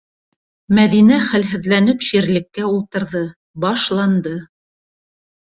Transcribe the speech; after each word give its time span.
Мәҙинә, 0.77 1.19
хәлһеҙләнеп, 1.27 2.07
ширлеккә 2.07 2.65
ултырҙы: 2.71 3.23
«Башланды!» 3.67 4.35